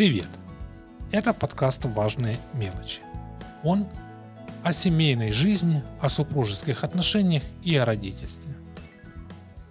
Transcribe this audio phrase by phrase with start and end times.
[0.00, 0.30] Привет!
[1.12, 3.00] Это подкаст «Важные мелочи».
[3.62, 3.86] Он
[4.62, 8.54] о семейной жизни, о супружеских отношениях и о родительстве.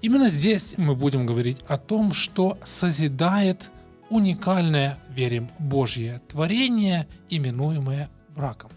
[0.04, 3.72] Именно здесь мы будем говорить о том, что созидает
[4.12, 8.70] уникальное, верим, Божье творение, именуемое браком.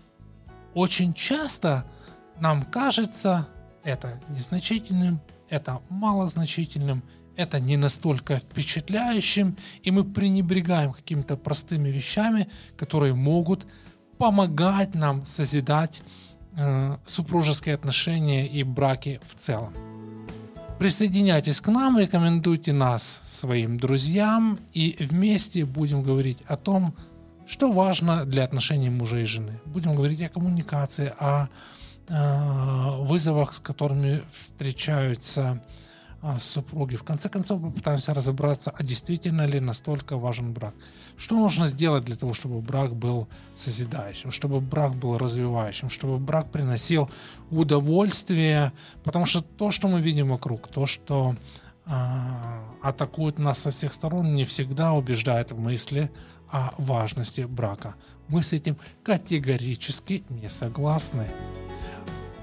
[0.72, 1.84] Очень часто
[2.40, 3.46] нам кажется
[3.84, 7.02] это незначительным, это малозначительным,
[7.36, 13.66] это не настолько впечатляющим, и мы пренебрегаем какими-то простыми вещами, которые могут
[14.18, 16.02] помогать нам созидать
[16.56, 19.72] э, супружеские отношения и браки в целом.
[20.78, 26.94] Присоединяйтесь к нам, рекомендуйте нас своим друзьям и вместе будем говорить о том,
[27.46, 29.60] что важно для отношений мужа и жены.
[29.64, 31.48] Будем говорить о коммуникации, о
[32.08, 35.82] э, вызовах, с которыми встречаются э,
[36.38, 36.96] супруги.
[36.96, 40.74] В конце концов, попытаемся разобраться, а действительно ли настолько важен брак.
[41.16, 46.50] Что нужно сделать для того, чтобы брак был созидающим, чтобы брак был развивающим, чтобы брак
[46.50, 47.10] приносил
[47.50, 48.72] удовольствие.
[49.04, 51.34] Потому что то, что мы видим вокруг, то, что
[51.86, 51.90] э,
[52.82, 56.10] атакует нас со всех сторон, не всегда убеждает в мысли
[56.50, 57.94] о важности брака.
[58.28, 61.26] Мы с этим категорически не согласны.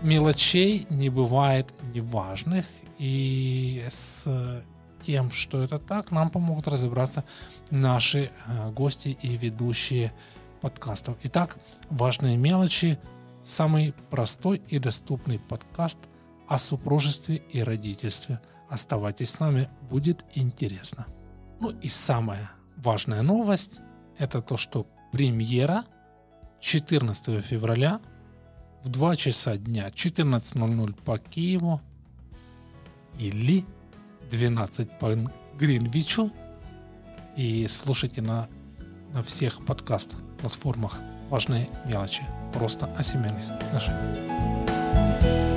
[0.02, 2.66] Мелочей не бывает неважных,
[2.98, 4.64] и с
[5.02, 7.26] тем, что это так, нам помогут разобраться
[7.70, 10.14] наши э, гости и ведущие
[10.62, 11.18] подкастов.
[11.24, 11.58] Итак,
[11.90, 13.00] важные мелочи.
[13.44, 15.98] Самый простой и доступный подкаст
[16.48, 18.42] о супружестве и родительстве.
[18.70, 21.08] Оставайтесь с нами, будет интересно.
[21.60, 23.82] Ну и самая важная новость
[24.18, 25.86] это то, что премьера
[26.60, 28.02] 14 февраля
[28.84, 31.82] в 2 часа дня 14.00 по Киеву
[33.18, 33.66] или
[34.32, 35.16] 12 по
[35.58, 36.32] Гринвичу.
[37.36, 38.48] И слушайте на,
[39.14, 42.24] на всех подкаст-платформах важные мелочи.
[42.54, 45.49] Просто о семейных отношениях.